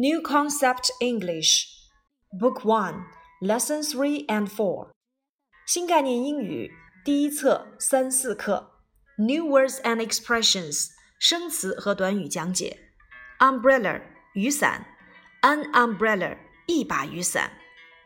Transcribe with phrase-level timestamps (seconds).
[0.00, 1.64] New Concept English,
[2.30, 3.04] Book One,
[3.40, 4.90] Lesson Three and Four.
[5.66, 6.72] 新概念英语
[7.04, 8.72] 第一册三四课。
[9.16, 10.88] New Words and Expressions
[11.18, 12.92] 生词和短语讲解。
[13.38, 14.02] Umbrella
[14.34, 14.86] 雨伞，
[15.40, 16.36] an umbrella
[16.66, 17.52] 一把雨伞。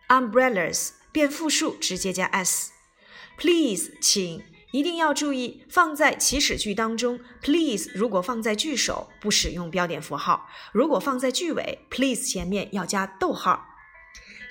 [0.08, 4.42] Umbrellas 变复数直接加 s。Please 请。
[4.75, 13.65] 一定要注意，放在祈使句当中，please 如果放在句首，不使用标点符号；如果放在句尾，please 前面要加逗号。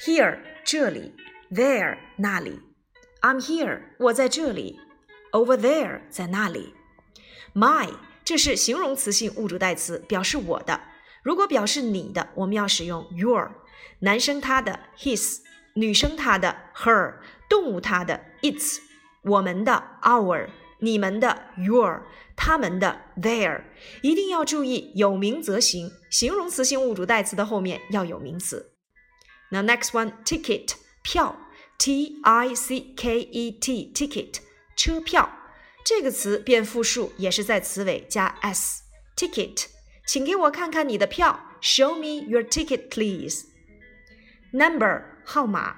[0.00, 1.14] Here 这里
[1.50, 2.62] ，there 那里
[3.20, 4.80] ，I'm here 我在这里
[5.32, 6.72] ，over there 在那里。
[7.52, 7.90] My
[8.24, 10.80] 这是形容词性物主代词，表示我的。
[11.22, 13.50] 如果表示你的，我们要使用 your。
[13.98, 15.40] 男生他的 his，
[15.74, 18.78] 女生她的 her，动物它的 its。
[19.23, 20.47] 我们的 our，
[20.79, 22.01] 你们的 your，
[22.35, 23.63] 他们的 their，
[24.01, 28.71] 一定要注意有名则行，形容词性物主代词的后面要有名词。
[29.51, 30.73] 那 next one ticket
[31.03, 31.37] 票，
[31.77, 34.39] t i c k e t ticket
[34.75, 35.29] 车票，
[35.83, 38.83] 这个词变复数也是在词尾加 s
[39.17, 39.65] ticket，
[40.07, 45.75] 请给我看看你的票，show me your ticket please。number 号码，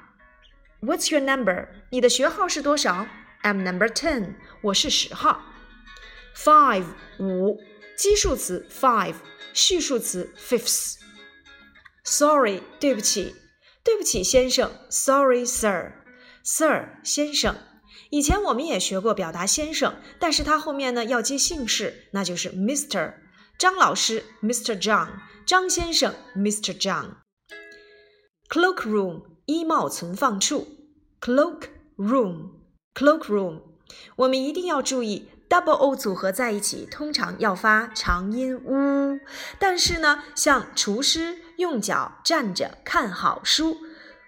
[0.81, 1.67] what's your number？
[1.89, 3.07] 你的学号是多少
[3.46, 5.40] ？I'm number ten，我是十号。
[6.34, 6.86] Five
[7.20, 7.60] 五，
[7.96, 9.14] 基数词 five，
[9.54, 10.96] 序数词 fifths。
[12.02, 13.36] Sorry，对不起，
[13.84, 14.72] 对不起，先生。
[14.90, 15.92] Sorry, sir.
[16.42, 17.56] Sir，先生。
[18.10, 23.14] 以前我们也学过表达先生，但是它后面呢要接姓氏，那就是 Mr.
[23.56, 24.76] 张老师，Mr.
[24.76, 25.20] John。
[25.46, 26.76] 张先生，Mr.
[26.76, 27.18] John。
[28.48, 30.66] Cloak room，衣帽存放处。
[31.20, 32.55] Cloak room。
[32.96, 33.60] Cloakroom，
[34.16, 39.20] 我们一定要注意，double o 组合在一起，通常要发长音呜。
[39.58, 43.76] 但是呢，像厨师用脚站着看好书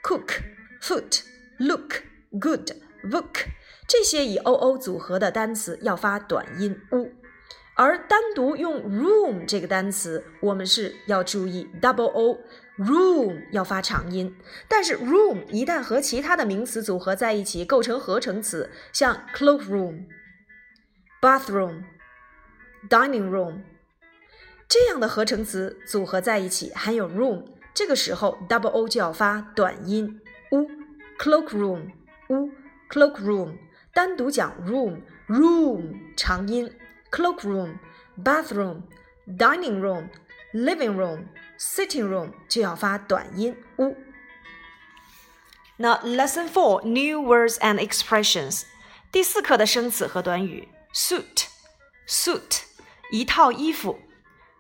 [0.02, 0.42] ，cook
[0.83, 1.22] foot
[1.56, 2.02] look
[2.39, 2.73] good
[3.05, 3.46] book，
[3.86, 7.14] 这些以 o o 组合的单词要发短音呜。
[7.74, 12.39] 而单独用 room 这个单词，我们是要注意 double o
[12.78, 14.34] room 要发长音。
[14.68, 20.06] 但是 room 一旦和其他的名词组合在一起，构成合成词，像 cloakroom、
[21.20, 21.83] bathroom、
[22.89, 23.61] dining room
[24.68, 27.44] 这样的合成词组合在一起，含有 room，
[27.74, 30.66] 这个时候 double o 就要发短音 u。
[31.18, 31.90] cloakroom
[32.28, 32.50] u
[32.89, 33.56] cloakroom
[33.92, 36.70] 单独讲 room room 长音。
[37.10, 37.78] cloakroom、
[38.22, 38.83] bathroom、
[39.27, 40.08] dining room、
[40.54, 43.95] living room、sitting room 就要发短音 u。
[45.77, 48.64] 那 Lesson Four New Words and Expressions
[49.11, 51.48] 第四课的生词和短语 suit
[52.08, 52.61] suit
[53.11, 53.99] 一套衣服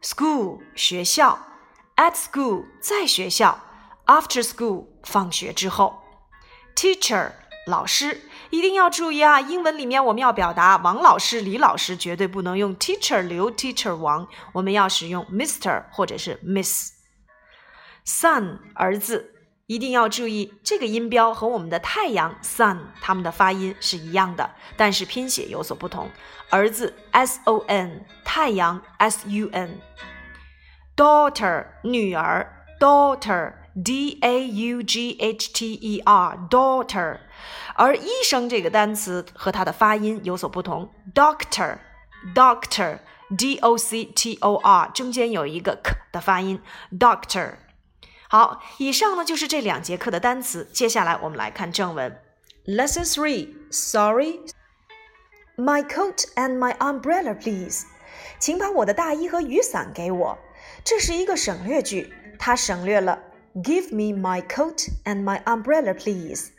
[0.01, 1.39] school 学校
[1.95, 3.59] at school 在学校
[4.05, 6.01] after school 放学之后
[6.75, 7.31] teacher
[7.68, 9.40] 老师一定要注意啊！
[9.40, 16.92] 英文里面我们要表达王老师、李老师，绝对不能用 teacher 刘、teacher 王，我们要使用 Mr 或者是 Miss。
[18.06, 19.34] Son 儿子，
[19.66, 26.10] 一定要注意这个音标和我们的太阳 sun 它们的发音是一样的，但是拼写有所不同。
[26.48, 29.78] 儿子 s o n，太阳 s u n。
[30.96, 33.52] Daughter 女儿 daughter。
[33.83, 37.19] d a u g h t e r daughter，
[37.75, 41.77] 而医生这个单词和它的发音有所不同，doctor
[42.35, 42.99] doctor
[43.37, 46.61] d o c t o r 中间有一个 k 的发音，
[46.99, 47.55] doctor。
[48.29, 52.19] 好，以上呢就是这两节课的单词，接下来我们来看正文。
[52.65, 53.49] Lesson three.
[53.71, 54.39] Sorry,
[55.57, 57.83] my coat and my umbrella, please.
[58.39, 60.37] 请把我的大衣和雨伞给我。
[60.83, 63.19] 这是一个省略句，它省略了。
[63.54, 66.50] Give me my coat and my umbrella, please。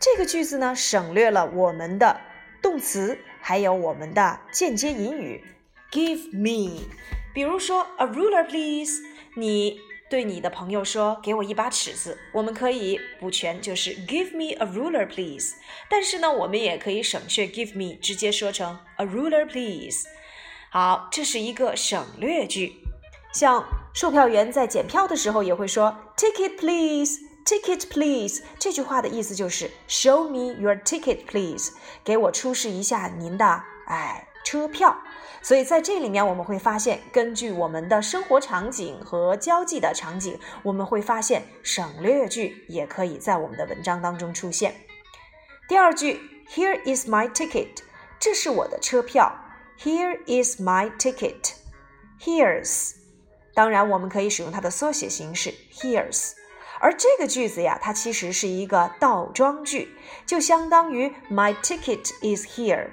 [0.00, 2.20] 这个句子呢，省略了我们的
[2.60, 5.42] 动词，还有我们的间接引语。
[5.90, 6.88] Give me，
[7.32, 9.02] 比如说 a ruler, please。
[9.36, 9.80] 你
[10.10, 15.54] 对你的朋友说：“给我一把尺子。”我们可以补全，就是 Give me a ruler, please。
[15.88, 20.06] 但是呢，我们也可以省却 give me，直接说成 a ruler, please。
[20.70, 22.83] 好，这是一个省略句。
[23.34, 28.42] 像售票员在检票的时候也会说 “Ticket please, ticket please”。
[28.60, 31.72] 这句话的意思就是 “Show me your ticket please”，
[32.04, 34.96] 给我出示一下您的哎车票。
[35.42, 44.74] 所以在这里面我们会发现，根据我们的生活场景和交际的场景，我们会发现省略句也可以在我们的文章当中出现。
[45.68, 46.20] 第二句
[46.54, 47.82] ，Here is my ticket，
[48.20, 49.40] 这是我的车票。
[49.78, 51.54] Here is my ticket.
[52.20, 52.92] Here's
[53.54, 56.32] 当然，我们可以使用它的缩写形式 hears。
[56.80, 59.88] 而这个句子呀，它其实是一个倒装句，
[60.26, 62.88] 就相当于 My ticket is here。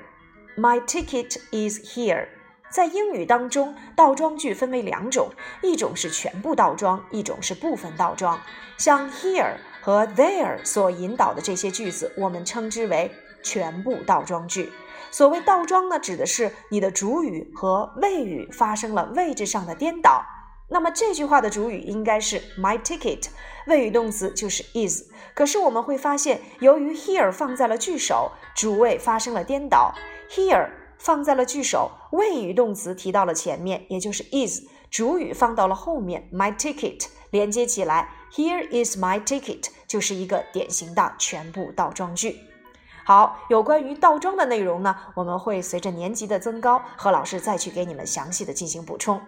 [0.55, 2.27] My ticket is here。
[2.69, 5.29] 在英语当中，倒装句分为两种，
[5.61, 8.39] 一种是全部倒装，一种是部分倒装。
[8.77, 13.11] 像 here 和 there 所引导的这些句子，我们称之为
[13.43, 14.71] 全部倒装句。
[15.09, 20.23] 所谓倒装呢，指的是你的主语和谓语发生了位置上的颠倒。
[20.73, 23.27] 那么这句话的主语应该是 my ticket，
[23.67, 25.03] 谓语动词就是 is。
[25.33, 29.93] 可是我们会发现，由于 here 放在了句首，主谓发生了颠倒。
[30.29, 42.37] here 放在了句首，谓语动词提到了前面，也就是 is，主语放到了后面，my ticket 连接起来，here is my ticket 就是一个典型的全部倒装句。
[43.03, 49.19] 好，有关于倒装的内容呢，我们会随着年级的增高，和老师再去给你们详细的进行补充。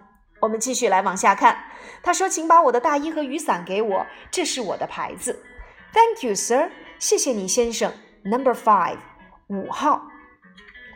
[0.44, 1.56] 我们继续来往下看。
[2.02, 5.42] 他说：“请把我的大衣和雨伞给我，这是我的牌子。”
[5.94, 6.70] Thank you, sir。
[6.98, 7.90] 谢谢你，先生。
[8.24, 8.98] Number five，
[9.46, 10.02] 五号。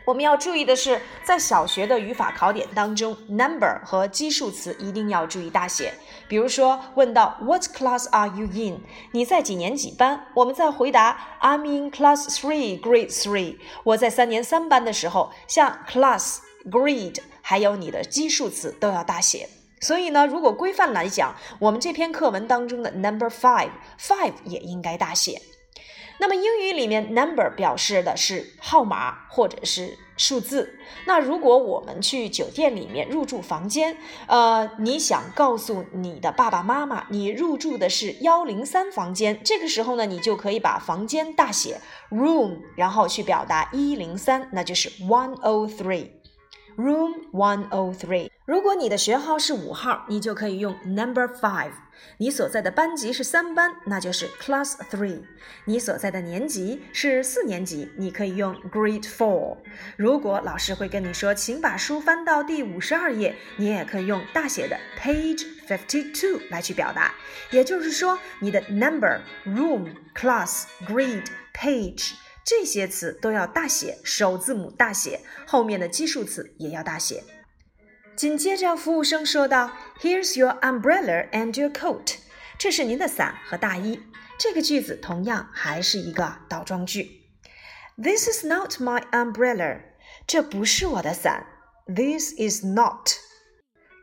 [0.05, 5.93] 我们要注意的是，在小学的语法考点当中，number 和基数词一定要注意大写。
[6.27, 8.81] 比如说，问到 What class are you in？
[9.13, 10.27] 你在几年几班？
[10.35, 13.57] 我们在回答 I'm in class three, grade three。
[13.83, 17.19] 我在三年三班的时候，像 class、grade。
[17.41, 19.49] 还有你的基数词都要大写，
[19.81, 25.41] 所以呢，如果规范来讲，我们这篇课文当中的 number five five 也应该大写。
[26.19, 30.77] 那么英语里面 number 表示的是号码或者是数字。
[31.07, 41.79] 那如果我们去酒店里面入住房间，呃，你想告诉你的爸爸妈妈你入住的是幺零三房间，这个时候呢，你就可以把房间大写
[42.11, 46.18] room，然后去表达一零三，那就是 one o three。
[46.79, 48.31] Room one o three。
[48.45, 51.73] 如果你的学号是五号，你就可以用 Number five。
[52.19, 55.23] 你所在的班级是三班，那就是 Class three。
[55.65, 59.57] 你所在的年级是四年级，你可以用 Grade four。
[59.97, 67.13] 如果老师会跟你说，请把书翻到第五十二页，你也可以用大写的 Page fifty two 来去表达。
[67.51, 72.13] 也就是说，你的 Number、Room、Class、Grade、Page。
[72.49, 77.23] 这些词都要大写，首字母大写，后面的基数词也要大写。
[78.15, 82.15] 紧接着，服务生说道：“Here's your umbrella and your coat。”
[82.57, 84.01] 这是您的伞和大衣。
[84.39, 87.21] 这个句子同样还是一个倒装句。
[88.01, 89.81] This is not my umbrella。
[90.25, 91.45] 这不是我的伞。
[91.85, 93.11] This is not。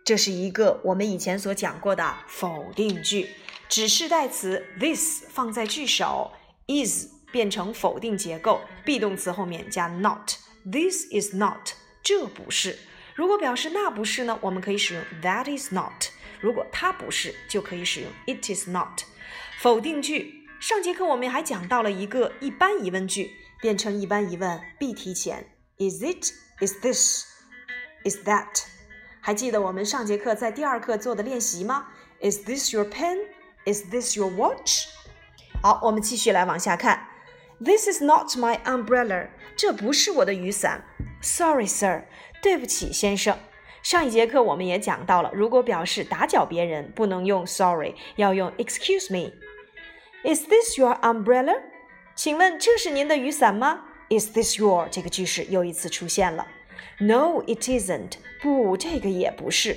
[0.04, 3.30] 这是一个我们以前所讲过的否定句，
[3.68, 6.30] 指示代词 this 放在句首
[6.68, 7.15] ，is。
[7.36, 10.32] 变成否定结构，be 动词后面加 not。
[10.64, 11.72] This is not，
[12.02, 12.78] 这不是。
[13.14, 16.06] 如果表示那不是呢，我们可以使用 that is not。
[16.40, 19.02] 如果它不是，就可以使用 it is not。
[19.58, 23.30] 否定句，上节课我们还讲到了一个一般疑问句，
[23.60, 25.46] 变成一般疑问，be 提前
[25.76, 28.64] ，is it？is this？is that？
[29.20, 31.88] 还记得我们上节课在第二课做的练习吗
[32.22, 34.86] ？Is this your pen？Is this your watch？
[35.62, 37.06] 好，我们继续来往下看。
[37.63, 40.83] This is not my umbrella，这不是我的雨伞。
[41.21, 42.05] Sorry, sir，
[42.41, 43.37] 对不起，先生。
[43.83, 51.61] 上一节课我们也讲到了，如果表示打搅别人，不能用 sorry，要用 excuse me。Is this your umbrella？
[52.15, 53.85] 请问这是您的雨伞吗？
[54.09, 54.87] Is this your？
[54.91, 56.47] 这个句式又一次出现了。
[56.99, 58.13] No, it isn't。
[58.41, 59.73] 不，这个也不是。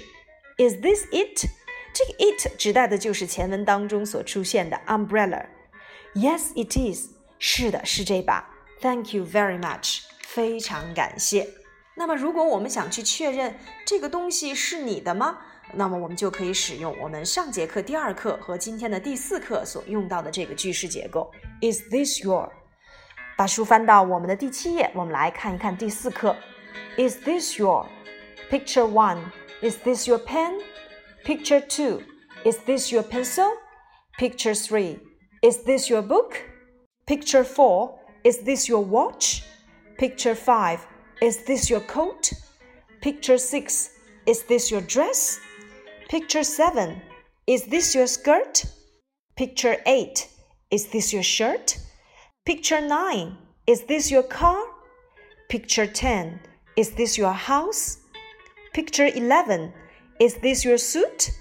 [0.58, 1.46] Is this it？
[1.92, 7.08] 这个 it 指代的就是前文当中所出现的 umbrella。Yes, it is。
[7.39, 8.47] 是的，是这把。
[8.81, 11.49] Thank you very much，非常感谢。
[11.95, 15.39] 那么，如果我们想去确认这个东西是你的吗？
[15.73, 21.31] 那么我们就可以使用我们上节课第二课和今天的第四课所用到的这个句式结构。
[21.61, 22.51] Is this your？
[23.37, 26.35] 把书翻到我们的第七页，我们来看一看第四课。
[26.97, 36.48] Is this your？Picture one，Is this your pen？Picture two，Is this your pencil？Picture three，Is this your book？
[37.09, 39.43] book？Picture 4 Is this your watch?
[39.97, 40.87] Picture 5
[41.21, 42.31] Is this your coat?
[43.01, 43.89] Picture 6
[44.27, 45.39] Is this your dress?
[46.09, 47.01] Picture 7
[47.47, 48.65] Is this your skirt?
[49.35, 50.27] Picture 8
[50.71, 51.79] Is this your shirt?
[52.45, 54.63] Picture 9 Is this your car?
[55.49, 56.39] Picture 10
[56.75, 57.97] Is this your house?
[58.73, 59.73] Picture 11
[60.19, 61.31] Is this your suit?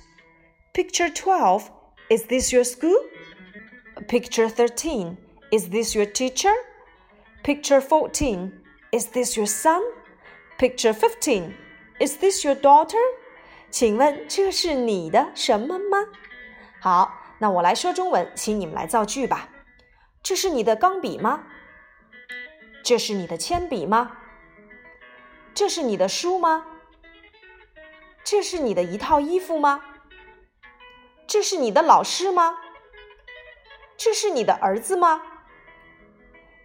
[0.72, 1.70] Picture 12
[2.10, 3.00] Is this your school?
[4.08, 6.52] Picture 13 is this your teacher?
[7.42, 8.52] Picture 14.
[8.92, 9.82] Is this your son?
[10.58, 11.54] Picture 15.
[12.00, 12.98] Is this your daughter?
[13.70, 16.08] 请问这是你的什么吗？
[16.80, 19.48] 好，那我来说中文，请你们来造句吧。
[20.22, 21.44] 这是你的钢笔吗？
[22.82, 24.16] 这是你的铅笔吗？
[25.54, 26.64] 这是你的书吗？
[28.24, 29.84] 这是你的一套衣服吗？
[31.26, 32.58] 这是你的老师吗？
[33.96, 35.22] 这是你的儿子吗？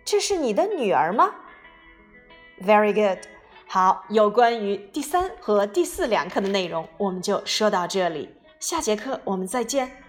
[0.06, 1.34] 这是你的女儿吗
[2.62, 3.26] ？Very good。
[3.66, 8.30] 好，有关于第三和第四两课的内容，我们就说到这里。
[8.60, 10.03] 下节课我们再见。